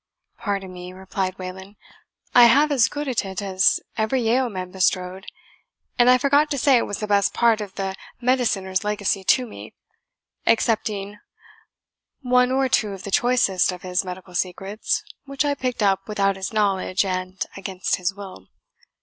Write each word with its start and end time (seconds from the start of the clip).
"Pardon 0.39 0.73
me," 0.73 0.93
replied 0.93 1.37
Wayland; 1.37 1.75
"I 2.33 2.45
have 2.45 2.71
as 2.71 2.87
good 2.87 3.07
a 3.07 3.13
tit 3.13 3.39
as 3.39 3.79
ever 3.97 4.15
yeoman 4.15 4.71
bestrode; 4.71 5.27
and 5.99 6.09
I 6.09 6.17
forgot 6.17 6.49
to 6.49 6.57
say 6.57 6.77
it 6.77 6.87
was 6.87 7.01
the 7.01 7.05
best 7.05 7.35
part 7.35 7.61
of 7.61 7.75
the 7.75 7.95
mediciner's 8.19 8.83
legacy 8.83 9.23
to 9.23 9.45
me, 9.45 9.75
excepting 10.43 11.19
one 12.21 12.49
or 12.51 12.67
two 12.67 12.93
of 12.93 13.03
the 13.03 13.11
choicest 13.11 13.71
of 13.71 13.83
his 13.83 14.03
medical 14.03 14.33
secrets, 14.33 15.03
which 15.25 15.45
I 15.45 15.53
picked 15.53 15.83
up 15.83 16.07
without 16.07 16.35
his 16.35 16.51
knowledge 16.51 17.05
and 17.05 17.39
against 17.55 17.97
his 17.97 18.11
will." 18.11 18.47